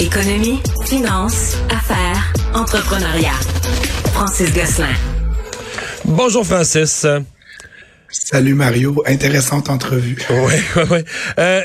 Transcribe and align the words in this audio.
Économie, 0.00 0.58
finance, 0.86 1.56
affaires, 1.70 2.32
entrepreneuriat. 2.54 3.38
Francis 4.12 4.52
Gosselin. 4.54 4.94
Bonjour 6.04 6.44
Francis. 6.46 7.06
Salut 8.08 8.54
Mario, 8.54 9.02
intéressante 9.06 9.68
entrevue. 9.70 10.16
Oui, 10.30 10.54
oui, 10.76 10.82
oui. 10.90 10.98
Euh, 11.38 11.62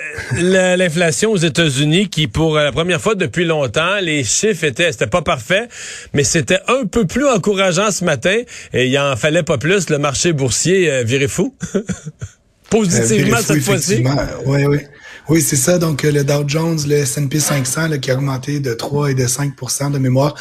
L'inflation 0.77 1.31
aux 1.31 1.37
États-Unis, 1.37 2.09
qui 2.09 2.27
pour 2.27 2.55
la 2.55 2.71
première 2.71 3.01
fois 3.01 3.15
depuis 3.15 3.45
longtemps, 3.45 3.99
les 4.01 4.23
chiffres 4.23 4.65
étaient, 4.65 4.91
c'était 4.91 5.07
pas 5.07 5.21
parfait, 5.21 5.67
mais 6.13 6.23
c'était 6.23 6.59
un 6.67 6.85
peu 6.85 7.07
plus 7.07 7.25
encourageant 7.27 7.89
ce 7.91 8.03
matin. 8.03 8.37
Et 8.73 8.87
il 8.87 8.99
en 8.99 9.15
fallait 9.15 9.43
pas 9.43 9.57
plus. 9.57 9.89
Le 9.89 9.97
marché 9.97 10.33
boursier 10.33 10.91
euh, 10.91 11.03
virait 11.03 11.27
fou. 11.29 11.55
Positivement 12.69 13.37
Euh, 13.37 13.41
cette 13.43 13.63
fois-ci. 13.63 14.03
Oui, 14.45 14.65
oui. 14.65 14.79
Oui, 15.27 15.41
c'est 15.41 15.55
ça. 15.55 15.79
Donc, 15.79 16.05
euh, 16.05 16.11
le 16.11 16.23
Dow 16.23 16.43
Jones, 16.47 16.77
le 16.87 16.97
S&P 16.97 17.39
500, 17.39 17.87
là, 17.87 17.97
qui 17.97 18.11
a 18.11 18.13
augmenté 18.13 18.59
de 18.59 18.75
3 18.75 19.09
et 19.09 19.15
de 19.15 19.25
5% 19.25 19.89
de 19.89 19.97
mémoire. 19.97 20.35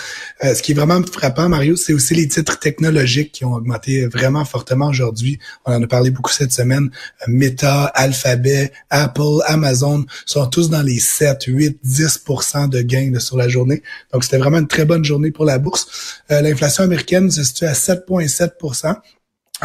Euh, 0.45 0.55
ce 0.55 0.63
qui 0.63 0.73
est 0.73 0.75
vraiment 0.75 1.01
frappant, 1.11 1.49
Mario, 1.49 1.75
c'est 1.75 1.95
aussi 1.95 2.15
les 2.15 2.29
titres 2.29 2.59
technologiques 2.59 3.33
qui 3.33 3.47
ont 3.47 3.55
augmenté 3.55 4.07
vraiment 4.07 4.45
fortement 4.45 4.89
aujourd'hui. 4.89 5.39
On 5.65 5.73
en 5.73 5.83
a 5.83 5.87
parlé 5.87 6.11
beaucoup 6.11 6.31
cette 6.31 6.53
semaine. 6.53 6.91
Euh, 7.23 7.25
Meta, 7.29 7.85
Alphabet, 7.95 8.73
Apple, 8.91 9.41
Amazon 9.47 10.05
sont 10.27 10.47
tous 10.49 10.69
dans 10.69 10.83
les 10.83 10.99
7, 10.99 11.45
8, 11.47 11.79
10% 11.83 12.69
de 12.69 12.83
gains 12.83 13.19
sur 13.21 13.39
la 13.39 13.49
journée. 13.49 13.83
Donc, 14.13 14.25
c'était 14.25 14.37
vraiment 14.39 14.59
une 14.59 14.69
très 14.69 14.85
bonne 14.85 15.05
journée 15.05 15.31
pour 15.31 15.47
la 15.47 15.59
bourse. 15.59 16.21
L'inflation 16.29 16.85
américaine 16.85 17.31
se 17.31 17.43
situe 17.43 17.65
à 17.65 17.73
7,7 17.73 18.51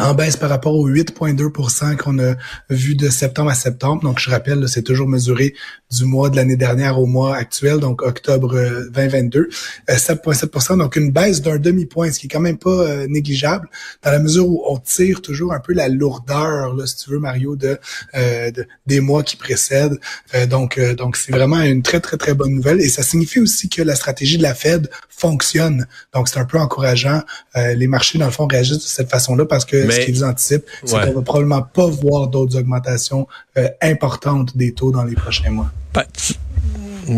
en 0.00 0.14
baisse 0.14 0.36
par 0.36 0.48
rapport 0.50 0.74
aux 0.74 0.88
8,2% 0.88 1.96
qu'on 1.96 2.18
a 2.18 2.34
vu 2.68 2.94
de 2.94 3.08
septembre 3.08 3.50
à 3.50 3.54
septembre. 3.54 4.02
Donc, 4.02 4.18
je 4.18 4.30
rappelle, 4.30 4.68
c'est 4.68 4.82
toujours 4.82 5.08
mesuré 5.08 5.54
du 5.90 6.04
mois 6.04 6.30
de 6.30 6.36
l'année 6.36 6.56
dernière 6.56 6.98
au 6.98 7.06
mois 7.06 7.36
actuel, 7.36 7.78
donc 7.78 8.02
octobre 8.02 8.56
euh, 8.56 8.88
2022. 8.90 9.48
Euh, 9.90 9.94
7,7% 9.94 10.78
donc 10.78 10.96
une 10.96 11.10
baisse 11.10 11.42
d'un 11.42 11.58
demi-point, 11.58 12.12
ce 12.12 12.18
qui 12.20 12.26
est 12.26 12.28
quand 12.28 12.40
même 12.40 12.58
pas 12.58 12.70
euh, 12.70 13.06
négligeable, 13.08 13.68
dans 14.04 14.10
la 14.12 14.18
mesure 14.20 14.48
où 14.48 14.62
on 14.68 14.78
tire 14.78 15.20
toujours 15.20 15.52
un 15.52 15.60
peu 15.60 15.72
la 15.72 15.88
lourdeur, 15.88 16.74
là, 16.74 16.86
si 16.86 16.96
tu 16.96 17.10
veux, 17.10 17.18
Mario, 17.18 17.56
de, 17.56 17.78
euh, 18.14 18.50
de- 18.50 18.66
des 18.86 19.00
mois 19.00 19.22
qui 19.22 19.36
précèdent. 19.36 19.98
Euh, 20.34 20.46
donc, 20.46 20.78
euh, 20.78 20.94
donc 20.94 21.16
c'est 21.16 21.32
vraiment 21.32 21.60
une 21.60 21.82
très, 21.82 22.00
très, 22.00 22.16
très 22.16 22.34
bonne 22.34 22.54
nouvelle. 22.54 22.80
Et 22.80 22.88
ça 22.88 23.02
signifie 23.02 23.40
aussi 23.40 23.68
que 23.68 23.82
la 23.82 23.94
stratégie 23.96 24.38
de 24.38 24.42
la 24.42 24.54
Fed 24.54 24.88
fonctionne. 25.08 25.86
Donc, 26.14 26.28
c'est 26.28 26.38
un 26.38 26.44
peu 26.44 26.58
encourageant. 26.58 27.22
Euh, 27.56 27.74
les 27.74 27.86
marchés, 27.86 28.18
dans 28.18 28.26
le 28.26 28.30
fond, 28.32 28.46
réagissent 28.46 28.78
de 28.78 28.82
cette 28.82 29.10
façon-là 29.10 29.44
parce 29.44 29.64
que 29.64 29.76
ce 29.90 30.00
qu'ils 30.00 30.24
anticipent, 30.24 30.64
c'est 30.84 30.96
Ouais. 30.96 31.06
qu'on 31.06 31.14
va 31.14 31.22
probablement 31.22 31.62
pas 31.62 31.86
voir 31.86 32.28
d'autres 32.28 32.56
augmentations 32.58 33.26
euh, 33.56 33.68
importantes 33.82 34.56
des 34.56 34.72
taux 34.72 34.90
dans 34.92 35.04
les 35.04 35.14
prochains 35.14 35.50
mois. 35.50 35.70
Ben, 35.94 36.04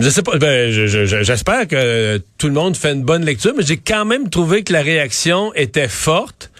je 0.00 0.08
sais 0.08 0.22
pas, 0.22 0.38
ben, 0.38 0.70
je- 0.70 0.86
je- 0.86 1.04
je- 1.04 1.22
j'espère 1.22 1.66
que 1.68 2.18
tout 2.38 2.46
le 2.46 2.54
monde 2.54 2.76
fait 2.76 2.92
une 2.92 3.02
bonne 3.02 3.24
lecture, 3.24 3.52
mais 3.56 3.62
j'ai 3.64 3.76
quand 3.76 4.04
même 4.04 4.30
trouvé 4.30 4.62
que 4.62 4.72
la 4.72 4.82
réaction 4.82 5.52
était 5.54 5.88
forte 5.88 6.50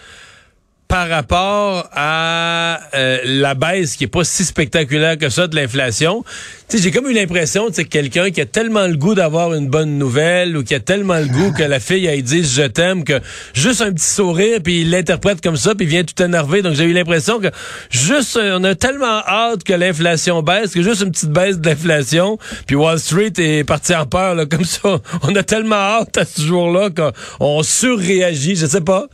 par 0.93 1.09
rapport 1.09 1.89
à 1.95 2.79
euh, 2.93 3.17
la 3.25 3.55
baisse 3.55 3.95
qui 3.95 4.03
est 4.03 4.07
pas 4.07 4.23
si 4.23 4.45
spectaculaire 4.45 5.17
que 5.17 5.27
ça 5.29 5.47
de 5.47 5.55
l'inflation. 5.55 6.23
J'ai 6.71 6.91
comme 6.91 7.09
eu 7.09 7.13
l'impression 7.13 7.71
que 7.71 7.81
quelqu'un 7.81 8.29
qui 8.29 8.39
a 8.41 8.45
tellement 8.45 8.85
le 8.85 8.95
goût 8.95 9.15
d'avoir 9.15 9.55
une 9.55 9.69
bonne 9.69 9.97
nouvelle 9.97 10.55
ou 10.55 10.63
qui 10.63 10.75
a 10.75 10.79
tellement 10.79 11.17
le 11.17 11.25
goût 11.25 11.51
que 11.51 11.63
la 11.63 11.79
fille 11.79 12.05
elle 12.05 12.21
dit 12.21 12.43
je 12.43 12.61
t'aime 12.61 13.03
que 13.03 13.19
juste 13.55 13.81
un 13.81 13.91
petit 13.91 14.05
sourire 14.05 14.59
puis 14.63 14.81
il 14.81 14.91
l'interprète 14.91 15.41
comme 15.41 15.57
ça 15.57 15.73
puis 15.73 15.87
il 15.87 15.89
vient 15.89 16.03
tout 16.03 16.21
énervé. 16.21 16.61
Donc 16.61 16.75
j'ai 16.75 16.83
eu 16.83 16.93
l'impression 16.93 17.39
que 17.39 17.47
juste 17.89 18.37
euh, 18.37 18.59
on 18.59 18.63
a 18.63 18.75
tellement 18.75 19.23
hâte 19.25 19.63
que 19.63 19.73
l'inflation 19.73 20.43
baisse 20.43 20.73
que 20.75 20.83
juste 20.83 21.01
une 21.01 21.11
petite 21.11 21.31
baisse 21.31 21.57
d'inflation 21.57 22.37
puis 22.67 22.75
Wall 22.75 22.99
Street 22.99 23.33
est 23.37 23.63
parti 23.63 23.95
en 23.95 24.05
peur 24.05 24.35
là, 24.35 24.45
comme 24.45 24.65
ça. 24.65 24.99
On 25.23 25.35
a 25.35 25.41
tellement 25.41 25.75
hâte 25.75 26.19
à 26.19 26.25
ce 26.25 26.41
jour-là 26.41 26.91
qu'on 26.91 27.11
on 27.39 27.63
surréagit, 27.63 28.55
je 28.55 28.67
sais 28.67 28.81
pas. 28.81 29.07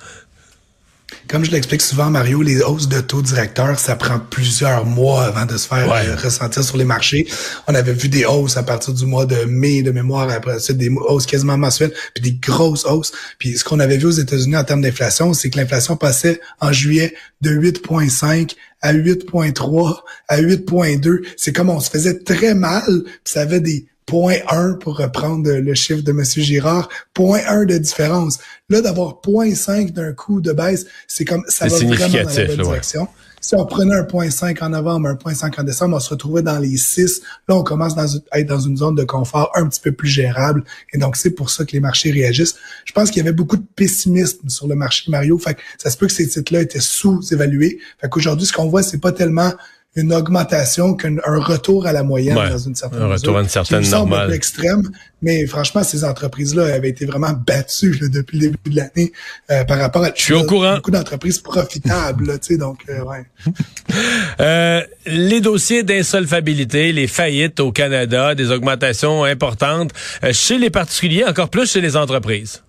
Comme 1.27 1.43
je 1.45 1.51
l'explique 1.51 1.81
souvent, 1.81 2.09
Mario, 2.09 2.41
les 2.41 2.61
hausses 2.61 2.87
de 2.87 3.01
taux 3.01 3.21
directeurs, 3.21 3.79
ça 3.79 3.95
prend 3.95 4.19
plusieurs 4.19 4.85
mois 4.85 5.25
avant 5.25 5.45
de 5.45 5.57
se 5.57 5.67
faire 5.67 5.87
Ouais. 5.89 6.07
euh, 6.07 6.15
ressentir 6.15 6.63
sur 6.63 6.77
les 6.77 6.85
marchés. 6.85 7.27
On 7.67 7.75
avait 7.75 7.93
vu 7.93 8.09
des 8.09 8.25
hausses 8.25 8.57
à 8.57 8.63
partir 8.63 8.93
du 8.93 9.05
mois 9.05 9.25
de 9.25 9.45
mai 9.45 9.81
de 9.83 9.91
mémoire, 9.91 10.29
après 10.29 10.59
ça, 10.59 10.73
des 10.73 10.89
hausses 10.89 11.25
quasiment 11.25 11.57
mensuelles, 11.57 11.93
puis 12.15 12.23
des 12.23 12.33
grosses 12.33 12.85
hausses. 12.85 13.11
Puis 13.37 13.57
ce 13.57 13.63
qu'on 13.63 13.79
avait 13.79 13.97
vu 13.97 14.05
aux 14.07 14.11
États-Unis 14.11 14.57
en 14.57 14.63
termes 14.63 14.81
d'inflation, 14.81 15.33
c'est 15.33 15.49
que 15.49 15.57
l'inflation 15.57 15.97
passait 15.97 16.39
en 16.59 16.71
juillet 16.71 17.13
de 17.41 17.51
8,5 17.51 18.55
à 18.81 18.93
8,3 18.93 19.97
à 20.27 20.41
8,2. 20.41 21.21
C'est 21.37 21.53
comme 21.53 21.69
on 21.69 21.79
se 21.79 21.89
faisait 21.89 22.19
très 22.19 22.53
mal, 22.55 23.03
puis 23.03 23.33
ça 23.33 23.41
avait 23.41 23.59
des 23.61 23.85
0.1 24.09 24.77
pour 24.77 24.97
reprendre 24.97 25.51
le 25.51 25.73
chiffre 25.73 26.01
de 26.01 26.11
Monsieur 26.11 26.41
Girard, 26.41 26.89
0.1 27.15 27.65
de 27.65 27.77
différence. 27.77 28.39
Là, 28.69 28.81
d'avoir 28.81 29.19
0.5 29.25 29.91
d'un 29.91 30.13
coup 30.13 30.41
de 30.41 30.51
baisse, 30.51 30.85
c'est 31.07 31.25
comme 31.25 31.43
ça 31.47 31.67
va 31.67 31.77
vraiment 31.77 32.07
dans 32.07 32.17
la 32.17 32.23
bonne 32.23 32.49
ouais. 32.49 32.63
direction. 32.63 33.07
Si 33.41 33.55
on 33.55 33.65
prenait 33.65 33.95
un 33.95 34.03
0.5 34.03 34.63
en 34.63 34.69
novembre, 34.69 35.07
un 35.07 35.13
0.5 35.15 35.61
en 35.61 35.63
décembre, 35.63 35.95
on 35.95 35.99
se 35.99 36.09
retrouvait 36.09 36.41
dans 36.41 36.59
les 36.59 36.75
6. 36.75 37.21
Là, 37.47 37.55
on 37.55 37.63
commence 37.63 37.95
dans 37.95 38.05
à 38.31 38.39
être 38.39 38.47
dans 38.47 38.59
une 38.59 38.75
zone 38.75 38.95
de 38.95 39.03
confort 39.03 39.51
un 39.55 39.67
petit 39.67 39.79
peu 39.79 39.91
plus 39.91 40.09
gérable. 40.09 40.63
Et 40.93 40.97
donc, 40.97 41.15
c'est 41.15 41.31
pour 41.31 41.49
ça 41.49 41.63
que 41.63 41.71
les 41.71 41.79
marchés 41.79 42.11
réagissent. 42.11 42.55
Je 42.85 42.91
pense 42.91 43.09
qu'il 43.09 43.17
y 43.17 43.21
avait 43.21 43.35
beaucoup 43.35 43.57
de 43.57 43.65
pessimisme 43.75 44.49
sur 44.49 44.67
le 44.67 44.75
marché 44.75 45.09
Mario. 45.09 45.37
Fait 45.37 45.53
que 45.53 45.61
ça 45.77 45.89
se 45.89 45.97
peut 45.97 46.07
que 46.07 46.13
ces 46.13 46.27
titres-là 46.27 46.61
étaient 46.61 46.81
sous-évalués. 46.81 47.79
Fait 47.99 48.09
qu'aujourd'hui, 48.09 48.45
ce 48.45 48.53
qu'on 48.53 48.67
voit, 48.67 48.83
c'est 48.83 48.99
pas 48.99 49.13
tellement 49.13 49.53
une 49.95 50.13
augmentation 50.13 50.93
qu'un 50.93 51.15
un 51.25 51.39
retour 51.39 51.87
à 51.87 51.91
la 51.93 52.03
moyenne 52.03 52.37
Ouais, 52.37 52.49
dans 52.49 52.57
une 52.59 52.75
certaine 52.75 53.01
un 53.01 53.07
mesure. 53.07 53.15
retour 53.17 53.37
à 53.37 53.41
une 53.41 53.49
certaine 53.49 53.89
normale. 53.89 54.25
un 54.25 54.27
peu 54.27 54.33
extrême, 54.35 54.89
mais 55.21 55.45
franchement, 55.47 55.83
ces 55.83 56.03
entreprises-là 56.05 56.73
avaient 56.75 56.89
été 56.89 57.05
vraiment 57.05 57.31
battues 57.33 57.97
là, 57.99 58.07
depuis 58.07 58.37
le 58.39 58.47
début 58.51 58.69
de 58.69 58.75
l'année 58.75 59.11
euh, 59.49 59.63
par 59.65 59.79
rapport 59.79 60.03
à 60.03 60.11
Je 60.15 60.21
suis 60.21 60.33
au 60.35 60.43
courant. 60.43 60.75
beaucoup 60.75 60.91
d'entreprises 60.91 61.39
profitables. 61.39 62.27
là, 62.27 62.37
tu 62.37 62.53
sais, 62.53 62.57
donc, 62.57 62.79
euh, 62.89 63.01
ouais. 63.03 63.25
Euh, 64.39 64.81
les 65.05 65.41
dossiers 65.41 65.83
d'insolvabilité, 65.83 66.93
les 66.93 67.07
faillites 67.07 67.59
au 67.59 67.71
Canada, 67.71 68.35
des 68.35 68.51
augmentations 68.51 69.23
importantes 69.25 69.91
euh, 70.23 70.31
chez 70.31 70.57
les 70.57 70.69
particuliers, 70.69 71.25
encore 71.25 71.49
plus 71.49 71.69
chez 71.71 71.81
les 71.81 71.97
entreprises. 71.97 72.61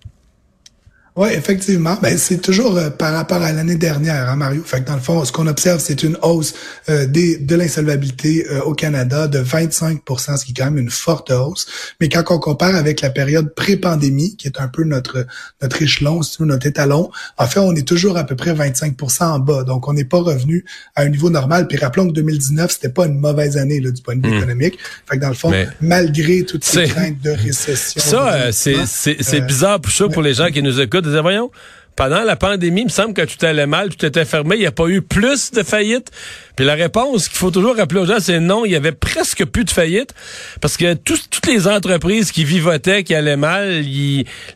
Oui, 1.17 1.27
effectivement. 1.33 1.97
Ben, 2.01 2.17
c'est 2.17 2.37
toujours 2.37 2.77
euh, 2.77 2.89
par 2.89 3.13
rapport 3.13 3.41
à 3.41 3.51
l'année 3.51 3.75
dernière, 3.75 4.29
hein, 4.29 4.37
Mario. 4.37 4.63
Fait 4.63 4.81
que 4.81 4.87
dans 4.87 4.95
le 4.95 5.01
fond, 5.01 5.25
ce 5.25 5.33
qu'on 5.33 5.47
observe, 5.47 5.81
c'est 5.81 6.03
une 6.03 6.17
hausse 6.21 6.53
euh, 6.89 7.05
des, 7.05 7.37
de 7.37 7.55
l'insolvabilité 7.55 8.47
euh, 8.49 8.61
au 8.61 8.73
Canada 8.73 9.27
de 9.27 9.39
25% 9.39 10.37
ce 10.37 10.45
qui 10.45 10.51
est 10.51 10.53
quand 10.55 10.65
même 10.65 10.77
une 10.77 10.89
forte 10.89 11.31
hausse. 11.31 11.67
Mais 11.99 12.07
quand 12.07 12.23
on 12.29 12.39
compare 12.39 12.75
avec 12.75 13.01
la 13.01 13.09
période 13.09 13.53
pré-pandémie, 13.53 14.37
qui 14.37 14.47
est 14.47 14.61
un 14.61 14.69
peu 14.69 14.85
notre 14.85 15.25
notre 15.61 15.81
échelon, 15.81 16.21
notre 16.39 16.65
étalon, 16.65 17.11
en 17.37 17.45
fait, 17.45 17.59
on 17.59 17.75
est 17.75 17.85
toujours 17.85 18.17
à 18.17 18.23
peu 18.23 18.37
près 18.37 18.53
25% 18.53 19.23
en 19.23 19.39
bas. 19.39 19.63
Donc, 19.65 19.89
on 19.89 19.93
n'est 19.93 20.05
pas 20.05 20.19
revenu 20.19 20.63
à 20.95 21.01
un 21.01 21.09
niveau 21.09 21.29
normal. 21.29 21.67
Puis 21.67 21.77
rappelons 21.77 22.07
que 22.07 22.13
2019, 22.13 22.71
c'était 22.71 22.87
pas 22.87 23.07
une 23.07 23.19
mauvaise 23.19 23.57
année 23.57 23.81
là, 23.81 23.91
du 23.91 24.01
point 24.01 24.15
de 24.15 24.25
vue 24.25 24.37
économique. 24.37 24.77
Fait 25.09 25.17
que 25.17 25.21
dans 25.21 25.29
le 25.29 25.35
fond, 25.35 25.49
Mais- 25.49 25.67
malgré 25.81 26.43
toutes 26.43 26.63
ces 26.63 26.85
craintes 26.85 27.21
de 27.21 27.31
récession... 27.31 28.01
Ça, 28.01 28.33
euh, 28.33 28.51
c'est 28.53 28.85
c'est 28.85 29.35
euh, 29.35 29.39
bizarre 29.41 29.81
pour 29.81 29.91
ça, 29.91 30.07
pour 30.07 30.21
les 30.21 30.35
gens 30.35 30.47
qui 30.47 30.63
nous 30.63 30.79
écoutent, 30.79 31.00
de 31.01 31.09
dire, 31.09 31.21
voyons, 31.21 31.51
pendant 31.95 32.23
la 32.23 32.35
pandémie, 32.35 32.81
il 32.81 32.85
me 32.85 32.89
semble 32.89 33.13
que 33.13 33.21
tout 33.21 33.45
allait 33.45 33.67
mal, 33.67 33.89
tout 33.89 34.05
était 34.05 34.25
fermé, 34.25 34.55
il 34.55 34.59
n'y 34.59 34.65
a 34.65 34.71
pas 34.71 34.87
eu 34.87 35.01
plus 35.01 35.51
de 35.51 35.63
faillites. 35.63 36.11
Puis 36.55 36.65
la 36.65 36.73
réponse 36.73 37.27
qu'il 37.27 37.37
faut 37.37 37.51
toujours 37.51 37.75
rappeler 37.75 38.01
aux 38.01 38.05
gens, 38.05 38.19
c'est 38.19 38.39
non, 38.39 38.65
il 38.65 38.71
y 38.71 38.75
avait 38.75 38.91
presque 38.91 39.45
plus 39.45 39.65
de 39.65 39.69
faillites. 39.69 40.13
Parce 40.59 40.77
que 40.77 40.93
toutes 40.93 41.45
les 41.47 41.67
entreprises 41.67 42.31
qui 42.31 42.43
vivotaient, 42.43 43.03
qui 43.03 43.15
allaient 43.15 43.37
mal, 43.37 43.83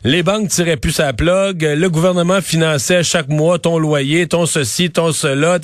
les 0.04 0.22
banques 0.22 0.48
tiraient 0.48 0.76
plus 0.76 0.92
sa 0.92 1.12
plug, 1.12 1.62
le 1.62 1.88
gouvernement 1.88 2.40
finançait 2.40 3.02
chaque 3.02 3.28
mois 3.28 3.58
ton 3.58 3.78
loyer, 3.78 4.26
ton 4.26 4.46
ceci, 4.46 4.90
ton 4.90 5.12
cela. 5.12 5.58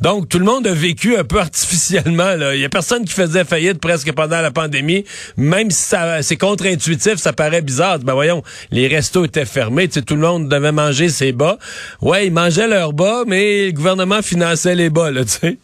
Donc, 0.00 0.28
tout 0.28 0.38
le 0.38 0.44
monde 0.44 0.66
a 0.66 0.72
vécu 0.72 1.16
un 1.16 1.24
peu 1.24 1.38
artificiellement. 1.40 2.32
Il 2.52 2.60
y 2.60 2.64
a 2.64 2.68
personne 2.68 3.04
qui 3.04 3.12
faisait 3.12 3.44
faillite 3.44 3.80
presque 3.80 4.12
pendant 4.12 4.40
la 4.40 4.50
pandémie, 4.50 5.04
même 5.36 5.70
si 5.70 5.82
ça 5.82 6.22
c'est 6.22 6.36
contre-intuitif, 6.36 7.16
ça 7.16 7.32
paraît 7.32 7.62
bizarre. 7.62 7.98
Ben 7.98 8.14
voyons, 8.14 8.42
les 8.70 8.88
restos 8.88 9.24
étaient 9.24 9.44
fermés, 9.44 9.88
tout 9.88 10.14
le 10.14 10.20
monde 10.20 10.48
devait 10.48 10.72
manger 10.72 11.08
ses 11.14 11.32
bas. 11.32 11.58
Ouais, 12.02 12.26
ils 12.26 12.32
mangeaient 12.32 12.68
leurs 12.68 12.92
bas, 12.92 13.22
mais 13.26 13.66
le 13.66 13.72
gouvernement 13.72 14.20
finançait 14.20 14.74
les 14.74 14.90
bas, 14.90 15.10
là, 15.10 15.24
tu 15.24 15.30
sais. 15.30 15.58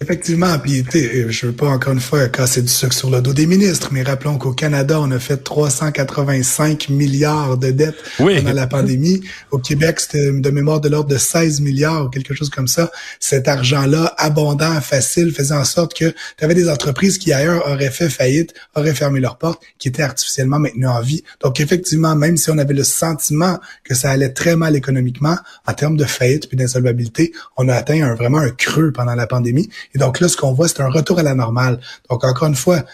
Effectivement, 0.00 0.56
puis 0.60 0.84
je 0.92 1.46
veux 1.46 1.52
pas 1.52 1.66
encore 1.70 1.92
une 1.92 1.98
fois 1.98 2.28
casser 2.28 2.62
du 2.62 2.68
sucre 2.68 2.94
sur 2.94 3.10
le 3.10 3.20
dos 3.20 3.32
des 3.32 3.46
ministres, 3.46 3.88
mais 3.90 4.04
rappelons 4.04 4.38
qu'au 4.38 4.52
Canada, 4.52 5.00
on 5.00 5.10
a 5.10 5.18
fait 5.18 5.38
385 5.38 6.88
milliards 6.88 7.58
de 7.58 7.72
dettes 7.72 7.96
pendant 8.16 8.52
la 8.52 8.68
pandémie. 8.68 9.22
Au 9.50 9.58
Québec, 9.58 9.98
c'était 9.98 10.30
de 10.30 10.50
mémoire 10.50 10.80
de 10.80 10.88
l'ordre 10.88 11.10
de 11.10 11.18
16 11.18 11.60
milliards 11.62 12.06
ou 12.06 12.10
quelque 12.10 12.32
chose 12.32 12.48
comme 12.48 12.68
ça. 12.68 12.92
Cet 13.18 13.48
argent-là, 13.48 14.14
abondant, 14.18 14.80
facile, 14.80 15.32
faisait 15.34 15.56
en 15.56 15.64
sorte 15.64 15.94
que 15.98 16.14
tu 16.36 16.44
avais 16.44 16.54
des 16.54 16.70
entreprises 16.70 17.18
qui 17.18 17.32
ailleurs 17.32 17.66
auraient 17.66 17.90
fait 17.90 18.08
faillite, 18.08 18.54
auraient 18.76 18.94
fermé 18.94 19.18
leurs 19.18 19.36
portes, 19.36 19.60
qui 19.80 19.88
étaient 19.88 20.04
artificiellement 20.04 20.60
maintenues 20.60 20.86
en 20.86 21.00
vie. 21.00 21.24
Donc 21.40 21.58
effectivement, 21.58 22.14
même 22.14 22.36
si 22.36 22.52
on 22.52 22.58
avait 22.58 22.72
le 22.72 22.84
sentiment 22.84 23.58
que 23.82 23.96
ça 23.96 24.10
allait 24.10 24.32
très 24.32 24.54
mal 24.54 24.76
économiquement, 24.76 25.36
en 25.66 25.74
termes 25.74 25.96
de 25.96 26.04
faillite 26.04 26.46
puis 26.46 26.56
d'insolvabilité, 26.56 27.32
on 27.56 27.68
a 27.68 27.74
atteint 27.74 28.00
un, 28.00 28.14
vraiment 28.14 28.38
un 28.38 28.50
creux 28.50 28.92
pendant 28.92 29.16
la 29.16 29.26
pandémie. 29.26 29.68
Et 29.94 29.98
donc 29.98 30.20
là, 30.20 30.28
ce 30.28 30.36
qu'on 30.36 30.52
voit, 30.52 30.68
c'est 30.68 30.80
un 30.80 30.90
retour 30.90 31.18
à 31.18 31.22
la 31.22 31.34
normale. 31.34 31.80
Donc 32.10 32.24
encore 32.24 32.48
une 32.48 32.54
fois, 32.54 32.84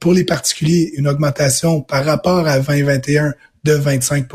pour 0.00 0.12
les 0.12 0.24
particuliers, 0.24 0.92
une 0.96 1.08
augmentation 1.08 1.80
par 1.80 2.04
rapport 2.04 2.46
à 2.46 2.58
2021 2.58 3.34
de 3.66 3.72
25 3.72 4.26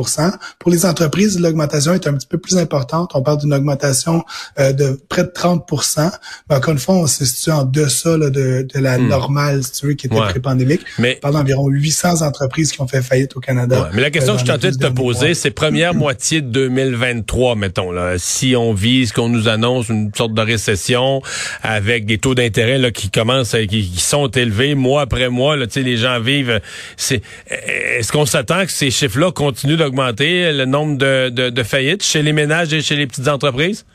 Pour 0.59 0.71
les 0.71 0.85
entreprises, 0.85 1.39
l'augmentation 1.39 1.93
est 1.93 2.05
un 2.05 2.13
petit 2.13 2.27
peu 2.27 2.37
plus 2.37 2.57
importante. 2.57 3.11
On 3.13 3.23
parle 3.23 3.39
d'une 3.39 3.53
augmentation 3.53 4.23
euh, 4.59 4.73
de 4.73 4.99
près 5.09 5.23
de 5.23 5.29
30% 5.29 6.11
Mais 6.49 6.55
encore 6.55 6.73
une 6.73 6.79
fois, 6.79 6.95
on 6.95 7.07
se 7.07 7.25
situe 7.25 7.51
en 7.51 7.63
deçà 7.63 8.17
de, 8.17 8.29
de, 8.29 8.79
la 8.79 8.97
hmm. 8.97 9.07
normale, 9.07 9.63
si 9.63 9.71
tu 9.71 9.87
veux, 9.87 9.93
qui 9.93 10.07
était 10.07 10.15
pré-pandémique. 10.15 10.81
Mais 10.99 11.17
on 11.17 11.21
parle 11.21 11.33
d'environ 11.35 11.67
800 11.69 12.21
entreprises 12.21 12.71
qui 12.73 12.81
ont 12.81 12.87
fait 12.87 13.01
faillite 13.01 13.35
au 13.37 13.39
Canada. 13.39 13.89
Mais 13.93 14.01
la 14.01 14.11
question 14.11 14.33
que 14.35 14.41
je 14.41 14.45
tentais 14.45 14.71
de 14.71 14.77
te 14.77 14.87
poser, 14.87 15.33
c'est 15.33 15.51
première 15.51 15.93
moitié 15.95 16.41
de 16.41 16.47
2023, 16.49 17.55
mettons. 17.55 17.91
Là, 17.91 18.15
si 18.17 18.55
on 18.55 18.73
vise 18.73 19.13
qu'on 19.13 19.29
nous 19.29 19.47
annonce 19.47 19.87
une 19.89 20.11
sorte 20.13 20.33
de 20.33 20.41
récession 20.41 21.21
avec 21.63 22.05
des 22.05 22.17
taux 22.17 22.35
d'intérêt 22.35 22.77
là 22.77 22.91
qui 22.91 23.09
commencent, 23.09 23.53
à, 23.53 23.65
qui, 23.65 23.89
sont 23.97 24.27
élevés 24.27 24.75
mois 24.75 25.03
après 25.03 25.29
mois, 25.29 25.55
là, 25.55 25.65
les 25.75 25.97
gens 25.97 26.19
vivent. 26.19 26.59
C'est, 26.97 27.21
est-ce 27.49 28.11
qu'on 28.11 28.25
s'attend 28.25 28.65
que 28.65 28.71
ces 28.71 28.91
chiffres 28.91 29.20
continue 29.29 29.77
d'augmenter, 29.77 30.51
le 30.51 30.65
nombre 30.65 30.97
de, 30.97 31.63
faillites 31.63 32.03
chez 32.03 32.23
les 32.23 32.33
ménages 32.33 32.73
et 32.73 32.81
chez 32.81 32.95
les 32.95 33.06
petites 33.06 33.27
entreprises? 33.27 33.85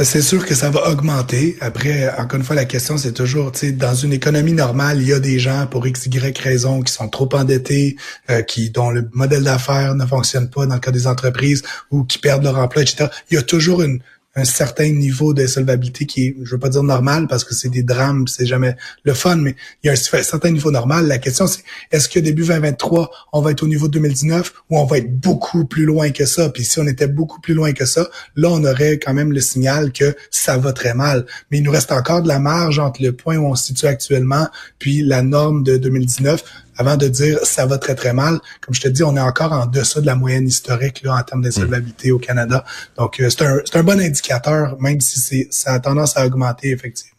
C'est 0.00 0.22
sûr 0.22 0.44
que 0.44 0.56
ça 0.56 0.70
va 0.70 0.90
augmenter. 0.90 1.56
Après, 1.60 2.12
encore 2.18 2.40
une 2.40 2.44
fois, 2.44 2.56
la 2.56 2.64
question, 2.64 2.98
c'est 2.98 3.12
toujours, 3.12 3.52
tu 3.52 3.60
sais, 3.60 3.72
dans 3.72 3.94
une 3.94 4.12
économie 4.12 4.52
normale, 4.52 5.00
il 5.00 5.08
y 5.08 5.12
a 5.12 5.20
des 5.20 5.38
gens, 5.38 5.68
pour 5.68 5.86
x, 5.86 6.06
y 6.06 6.38
raison, 6.42 6.82
qui 6.82 6.92
sont 6.92 7.08
trop 7.08 7.28
endettés, 7.32 7.94
euh, 8.28 8.42
qui 8.42 8.70
dont 8.70 8.90
le 8.90 9.08
modèle 9.12 9.44
d'affaires 9.44 9.94
ne 9.94 10.04
fonctionne 10.04 10.50
pas 10.50 10.66
dans 10.66 10.74
le 10.74 10.80
cas 10.80 10.90
des 10.90 11.06
entreprises 11.06 11.62
ou 11.92 12.02
qui 12.02 12.18
perdent 12.18 12.42
leur 12.42 12.58
emploi, 12.58 12.82
etc. 12.82 13.06
Il 13.30 13.34
y 13.34 13.38
a 13.38 13.42
toujours 13.42 13.82
une, 13.82 14.00
un 14.36 14.44
certain 14.44 14.90
niveau 14.90 15.32
de 15.32 15.46
solvabilité 15.46 16.06
qui 16.06 16.26
est, 16.26 16.36
je 16.42 16.50
veux 16.50 16.58
pas 16.58 16.68
dire 16.68 16.82
normal 16.82 17.26
parce 17.28 17.44
que 17.44 17.54
c'est 17.54 17.68
des 17.68 17.82
drames, 17.82 18.26
c'est 18.26 18.46
jamais 18.46 18.76
le 19.04 19.14
fun, 19.14 19.36
mais 19.36 19.54
il 19.82 19.86
y 19.86 19.90
a 19.90 19.92
un, 19.92 20.22
certain 20.22 20.50
niveau 20.50 20.70
normal. 20.70 21.06
La 21.06 21.18
question 21.18 21.46
c'est, 21.46 21.62
est-ce 21.92 22.08
que 22.08 22.18
début 22.18 22.42
2023, 22.42 23.10
on 23.32 23.40
va 23.40 23.52
être 23.52 23.62
au 23.62 23.68
niveau 23.68 23.86
de 23.86 23.92
2019 23.92 24.52
ou 24.70 24.78
on 24.78 24.84
va 24.84 24.98
être 24.98 25.20
beaucoup 25.20 25.64
plus 25.66 25.84
loin 25.84 26.10
que 26.10 26.24
ça? 26.24 26.48
Puis 26.48 26.64
si 26.64 26.80
on 26.80 26.86
était 26.86 27.06
beaucoup 27.06 27.40
plus 27.40 27.54
loin 27.54 27.72
que 27.72 27.84
ça, 27.84 28.08
là, 28.34 28.48
on 28.50 28.64
aurait 28.64 28.98
quand 28.98 29.14
même 29.14 29.32
le 29.32 29.40
signal 29.40 29.92
que 29.92 30.16
ça 30.30 30.58
va 30.58 30.72
très 30.72 30.94
mal. 30.94 31.26
Mais 31.50 31.58
il 31.58 31.62
nous 31.62 31.72
reste 31.72 31.92
encore 31.92 32.22
de 32.22 32.28
la 32.28 32.40
marge 32.40 32.78
entre 32.78 33.02
le 33.02 33.12
point 33.12 33.36
où 33.36 33.46
on 33.46 33.54
se 33.54 33.66
situe 33.66 33.86
actuellement 33.86 34.48
puis 34.78 35.02
la 35.02 35.22
norme 35.22 35.62
de 35.62 35.76
2019 35.76 36.42
avant 36.76 36.96
de 36.96 37.08
dire 37.08 37.38
ça 37.42 37.66
va 37.66 37.78
très 37.78 37.94
très 37.94 38.12
mal. 38.12 38.38
Comme 38.60 38.74
je 38.74 38.80
te 38.80 38.88
dis, 38.88 39.02
on 39.02 39.16
est 39.16 39.20
encore 39.20 39.52
en 39.52 39.66
deçà 39.66 40.00
de 40.00 40.06
la 40.06 40.14
moyenne 40.14 40.46
historique 40.46 41.02
là, 41.02 41.16
en 41.16 41.22
termes 41.22 41.42
d'insolvabilité 41.42 42.12
au 42.12 42.18
Canada. 42.18 42.64
Donc 42.96 43.20
euh, 43.20 43.30
c'est 43.30 43.42
un, 43.42 43.58
un 43.72 43.82
bon 43.82 44.00
indicateur, 44.00 44.76
même 44.80 45.00
si 45.00 45.48
ça 45.50 45.72
a 45.74 45.80
tendance 45.80 46.16
à 46.16 46.26
augmenter 46.26 46.70
effectivement 46.70 47.14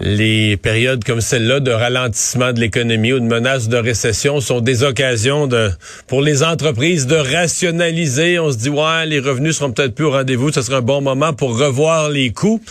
les 0.00 0.56
périodes 0.56 1.04
comme 1.04 1.20
celle-là 1.20 1.60
de 1.60 1.70
ralentissement 1.70 2.52
de 2.52 2.60
l'économie 2.60 3.12
ou 3.12 3.20
de 3.20 3.26
menace 3.26 3.68
de 3.68 3.76
récession 3.76 4.40
sont 4.40 4.60
des 4.60 4.82
occasions 4.82 5.46
de 5.46 5.70
pour 6.06 6.22
les 6.22 6.42
entreprises 6.42 7.06
de 7.06 7.16
rationaliser. 7.16 8.38
On 8.38 8.50
se 8.50 8.56
dit 8.56 8.70
ouais, 8.70 9.06
les 9.06 9.20
revenus 9.20 9.58
seront 9.58 9.72
peut-être 9.72 9.94
plus 9.94 10.06
au 10.06 10.10
rendez-vous. 10.10 10.50
Ce 10.52 10.62
sera 10.62 10.78
un 10.78 10.82
bon 10.82 11.02
moment 11.02 11.34
pour 11.34 11.58
revoir 11.58 12.08
les 12.08 12.32
coûts. 12.32 12.62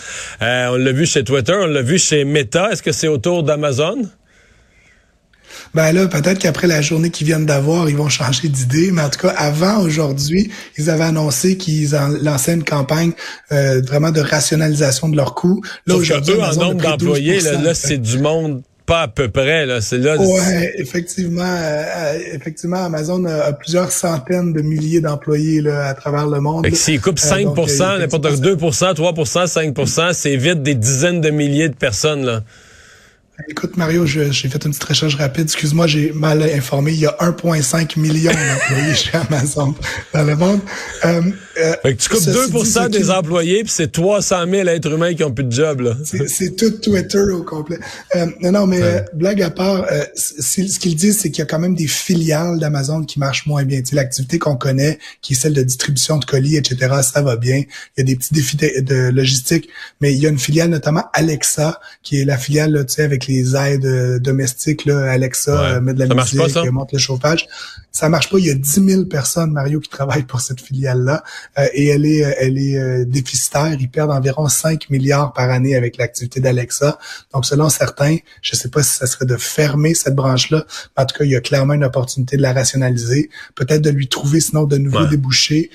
Euh, 0.42 0.70
on 0.72 0.78
l'a 0.78 0.92
vu 0.92 1.06
chez 1.06 1.24
Twitter, 1.24 1.54
on 1.54 1.68
l'a 1.68 1.84
vu 1.84 2.00
chez 2.00 2.26
Meta. 2.26 2.72
Est-ce 2.72 2.81
que 2.81 2.92
c'est 2.92 3.08
autour 3.08 3.44
d'Amazon? 3.44 4.10
Ben 5.74 5.92
là, 5.92 6.07
peut-être 6.07 6.39
qu'après 6.39 6.68
la 6.68 6.81
journée 6.81 7.10
qu'ils 7.10 7.27
viennent 7.27 7.45
d'avoir, 7.45 7.89
ils 7.89 7.95
vont 7.98 8.10
changer 8.10 8.48
d'idée. 8.48 8.92
Mais 8.92 9.01
en 9.01 9.10
tout 9.10 9.19
cas, 9.19 9.33
avant 9.38 9.80
aujourd'hui, 9.80 10.51
ils 10.77 10.89
avaient 10.89 11.04
annoncé 11.04 11.57
qu'ils 11.57 11.92
lançaient 12.21 12.54
une 12.54 12.63
campagne 12.63 13.12
euh, 13.51 13.81
vraiment 13.81 14.12
de 14.12 14.21
rationalisation 14.21 15.10
de 15.10 15.16
leurs 15.16 15.36
coûts. 15.36 15.62
Là, 15.86 15.95
aujourd'hui, 15.95 16.36
en 16.42 16.54
nombre 16.56 16.81
d'employés, 16.81 17.39
là, 17.42 17.62
là 17.62 17.74
c'est 17.74 17.98
du 17.98 18.19
monde 18.19 18.62
pas 18.89 19.04
à 19.04 19.07
peu 19.07 19.30
près 19.30 19.68
là, 19.68 19.81
c'est 19.81 20.00
là. 20.00 20.18
Ouais, 20.18 20.74
effectivement, 20.77 21.44
euh, 21.44 21.83
euh, 21.95 22.19
effectivement, 22.33 22.86
Amazon 22.86 23.24
a, 23.25 23.54
plusieurs 23.54 23.92
centaines 23.92 24.51
de 24.51 24.63
milliers 24.63 25.00
d'employés 25.00 25.62
là 25.62 25.89
à 25.89 25.94
travers 25.94 26.25
le 26.25 26.39
monde. 26.39 26.68
S'ils 26.74 27.00
coupent 27.00 27.19
5% 27.19 28.00
n'importe 28.00 28.25
2% 28.25 28.95
3% 28.95 29.74
5% 29.74 30.13
c'est 30.13 30.36
vite 30.36 30.63
des 30.63 30.74
dizaines 30.74 31.21
de 31.21 31.30
milliers 31.30 31.69
de 31.69 31.75
personnes 31.75 32.25
là. 32.25 32.42
Écoute, 33.48 33.78
Mario, 33.78 34.06
j'ai 34.06 34.32
fait 34.32 34.66
une 34.66 34.72
petite 34.72 34.84
recherche 34.84 35.16
rapide. 35.16 35.44
Excuse-moi, 35.44 35.88
j'ai 35.88 36.12
mal 36.12 36.44
informé. 36.44 36.92
Il 36.92 37.00
y 37.00 37.06
a 37.06 37.16
1,5 37.20 37.98
million 37.98 38.32
d'employés 38.32 38.96
chez 38.96 39.12
Amazon 39.18 39.74
dans 40.14 40.24
le 40.24 40.36
monde. 40.36 40.60
Euh, 41.06 41.22
euh, 41.62 41.74
fait 41.82 41.96
que 41.96 42.02
tu 42.02 42.10
coupes 42.10 42.24
2 42.24 42.90
des 42.90 43.10
employés, 43.10 43.64
puis 43.64 43.74
c'est 43.76 43.92
300 43.92 44.46
000 44.50 44.68
êtres 44.68 44.92
humains 44.92 45.14
qui 45.14 45.24
ont 45.24 45.32
plus 45.32 45.46
de 45.46 45.52
job. 45.52 45.82
là. 45.82 45.96
C'est 46.04 46.56
tout 46.56 46.72
Twitter 46.72 47.20
au 47.20 47.44
complet. 47.44 47.80
Euh, 48.16 48.26
non, 48.42 48.52
non, 48.52 48.68
mais 48.68 49.06
blague 49.14 49.42
à 49.42 49.50
part, 49.50 49.86
ce 50.16 50.80
qu'ils 50.80 50.96
disent, 50.96 51.20
c'est 51.20 51.32
qu'il 51.32 51.40
y 51.40 51.44
a 51.44 51.46
quand 51.46 51.60
même 51.60 51.76
des 51.76 51.88
filiales 51.88 52.60
d'Amazon 52.60 53.04
qui 53.04 53.20
marchent 53.20 53.46
moins 53.46 53.64
bien. 53.64 53.82
L'activité 53.92 54.40
qu'on 54.40 54.56
connaît, 54.56 55.00
qui 55.22 55.34
est 55.34 55.36
celle 55.36 55.54
de 55.54 55.64
distribution 55.64 56.18
de 56.18 56.26
colis, 56.26 56.58
etc., 56.58 56.96
ça 57.02 57.22
va 57.22 57.36
bien. 57.36 57.64
Il 57.98 58.00
y 58.00 58.02
a 58.02 58.04
des 58.04 58.16
petits 58.16 58.34
défis 58.34 58.58
de, 58.58 58.82
de 58.82 59.10
logistique, 59.10 59.70
mais 60.02 60.14
il 60.14 60.20
y 60.20 60.26
a 60.26 60.30
une 60.30 60.40
filiale, 60.40 60.70
notamment 60.70 61.04
Alexa, 61.14 61.80
qui 62.04 62.22
est 62.22 62.26
la 62.26 62.38
filiale, 62.38 62.86
tu 62.88 62.96
sais, 62.96 63.04
avec 63.04 63.28
les 63.28 63.56
aides 63.56 63.86
euh, 63.86 64.20
domestiques, 64.20 64.86
là, 64.86 65.12
Alexa, 65.12 65.76
euh, 65.76 65.82
met 65.82 65.94
de 65.94 66.00
la 66.00 66.14
musique, 66.14 66.72
monte 66.72 66.92
le 66.94 67.00
chauffage. 67.00 67.48
Ça 67.92 68.10
marche 68.10 68.30
pas. 68.30 68.38
Il 68.38 68.46
y 68.46 68.50
a 68.50 68.56
10 68.56 68.86
000 68.86 69.06
personnes, 69.06 69.52
Mario, 69.52 69.80
qui 69.80 69.90
travaillent 69.90 70.24
pour 70.24 70.42
cette 70.42 70.62
filiale-là, 70.62 71.24
euh, 71.58 71.68
et 71.74 71.88
elle 71.88 72.06
est, 72.06 72.20
elle 72.40 72.58
est 72.58 73.06
déficitaire. 73.06 73.74
Ils 73.80 73.90
perdent 73.90 74.12
environ 74.12 74.48
5 74.48 74.90
milliards 74.90 75.34
par 75.34 75.50
année 75.50 75.76
avec 75.76 75.98
l'activité 75.98 76.40
d'Alexa. 76.40 77.00
Donc, 77.34 77.46
selon 77.46 77.70
certains, 77.70 78.18
je 78.42 78.56
sais 78.56 78.70
pas 78.70 78.84
si 78.84 78.98
ça 78.98 79.08
serait 79.08 79.26
de 79.26 79.38
fermer 79.38 79.94
cette 79.94 80.16
branche-là. 80.16 80.66
En 80.96 81.06
tout 81.06 81.18
cas, 81.18 81.24
il 81.24 81.31
y 81.31 81.36
a 81.36 81.42
clairement 81.42 81.74
une 81.74 81.84
opportunité 81.84 82.38
de 82.38 82.42
la 82.42 82.54
rationaliser, 82.54 83.30
peut-être 83.56 83.81
de 83.81 83.90
lui 83.90 84.08
trouver 84.08 84.40
sinon 84.40 84.64
de 84.64 84.78
nouveaux 84.78 85.06
débouchés. 85.06 85.69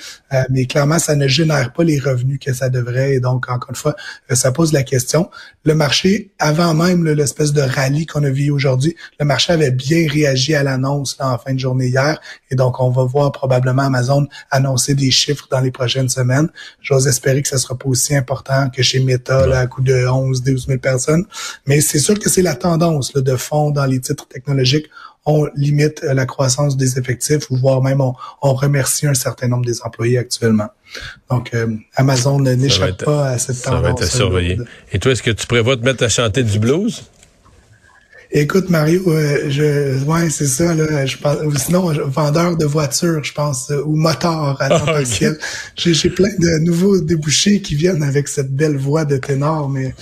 mais 0.51 0.67
clairement, 0.67 0.99
ça 0.99 1.17
ne 1.17 1.29
génère 1.29 1.73
pas 1.73 1.85
les 1.85 1.99
revenus 1.99 2.39
que 2.41 2.53
ça 2.53 2.69
devrait. 2.69 3.15
Et 3.15 3.21
donc, 3.21 3.49
encore 3.49 3.71
une 3.71 3.77
fois, 3.77 3.97
ça 4.31 4.53
pose 4.53 4.73
la 4.73 4.83
question. 4.83 5.31
Le 5.65 5.75
marché, 5.75 6.33
avant 6.39 6.75
même 6.75 7.05
l'espèce 7.05 7.53
de 7.53 7.63
rallye 7.63 8.07
qu'on 8.07 8.25
a 8.25 8.31
vu 8.31 8.51
aujourd'hui, 8.51 8.97
le 9.19 9.25
marché 9.25 9.53
avait 9.53 9.71
bien 9.71 10.07
réagi 10.09 10.55
à 10.55 10.63
l'annonce 10.63 11.17
en 11.21 11.39
fin 11.39 11.55
de 11.55 11.59
journée 11.59 11.87
hier. 11.87 12.14
Et 12.51 12.55
donc, 12.55 12.81
on 12.81 12.91
va 12.91 13.05
voir 13.05 13.33
probablement 13.33 13.83
Amazon 13.83 14.27
annoncer 14.51 14.95
des 14.95 15.11
chiffres 15.11 15.47
dans 15.51 15.61
les 15.61 15.71
prochaines 15.71 16.09
semaines. 16.09 16.49
J'ose 16.81 17.07
espérer 17.07 17.43
que 17.43 17.49
ça 17.49 17.59
sera 17.59 17.77
pas 17.77 17.89
aussi 17.89 18.15
important 18.15 18.71
que 18.71 18.83
chez 18.83 19.01
Meta, 19.01 19.47
là, 19.47 19.61
à 19.61 19.67
coup 19.67 19.83
de 19.83 20.07
11, 20.07 20.43
12 20.43 20.67
000 20.67 20.79
personnes. 20.79 21.25
Mais 21.67 21.81
c'est 21.81 21.99
sûr 21.99 22.19
que 22.19 22.29
c'est 22.29 22.43
la 22.43 22.55
tendance 22.55 23.15
là, 23.15 23.21
de 23.21 23.37
fond 23.37 23.71
dans 23.71 23.87
les 23.87 24.01
titres 24.01 24.29
technologiques 24.29 24.89
on 25.27 25.49
limite 25.57 26.03
la 26.03 26.27
croissance 26.27 26.77
des 26.77 26.99
effectifs 26.99 27.51
ou 27.51 27.57
voire 27.57 27.83
même 27.83 28.01
on, 28.01 28.15
remercie 28.55 29.07
un 29.07 29.15
certain 29.15 29.49
nombre 29.49 29.65
des 29.65 29.81
employés 29.83 30.19
actuellement. 30.19 30.69
Donc, 31.31 31.55
euh, 31.55 31.67
Amazon 31.97 32.39
n'échappe 32.41 33.05
pas 33.05 33.29
à 33.29 33.39
cette 33.39 33.63
tendance. 33.63 33.81
Ça 33.81 33.83
va 33.83 33.91
être 33.91 34.05
surveillé. 34.05 34.59
Et 34.93 34.99
toi, 34.99 35.13
est-ce 35.13 35.23
que 35.23 35.31
tu 35.31 35.47
prévois 35.47 35.77
de 35.77 35.83
mettre 35.83 36.05
à 36.05 36.09
chanter 36.09 36.43
du 36.43 36.59
blues? 36.59 37.05
Écoute, 38.37 38.69
Mario, 38.69 39.01
euh, 39.07 39.49
je, 39.49 40.03
ouais, 40.03 40.29
c'est 40.29 40.49
ça, 40.49 40.75
là, 40.75 41.07
je 41.07 41.17
pense, 41.19 41.39
sinon, 41.57 41.93
vendeur 42.09 42.57
de 42.57 42.65
voitures, 42.65 43.23
je 43.23 43.33
pense, 43.33 43.71
euh, 43.71 43.81
ou 43.87 43.95
moteur 43.95 44.61
à 44.61 44.69
temps 44.81 44.85
partiel. 44.85 45.39
J'ai 45.77 46.11
plein 46.11 46.35
de 46.41 46.59
nouveaux 46.59 47.01
débouchés 47.01 47.63
qui 47.63 47.77
viennent 47.77 48.03
avec 48.03 48.27
cette 48.27 48.53
belle 48.53 48.77
voix 48.77 49.05
de 49.05 49.19
ténor, 49.19 49.69
mais 49.71 49.95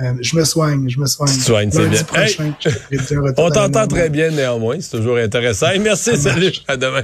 euh, 0.00 0.14
je 0.22 0.34
me 0.34 0.44
soigne, 0.44 0.88
je 0.88 0.98
me 0.98 1.04
soigne. 1.04 1.34
Tu 1.34 1.40
soignes, 1.40 1.70
c'est 1.70 1.86
bien. 1.86 2.02
Prochain, 2.04 2.54
on 3.36 3.50
t'entend 3.50 3.86
très 3.86 4.08
bien 4.08 4.30
néanmoins, 4.30 4.78
c'est 4.80 4.96
toujours 4.96 5.18
intéressant. 5.18 5.66
merci, 5.78 6.16
salut, 6.16 6.52
à 6.66 6.78
demain. 6.78 7.02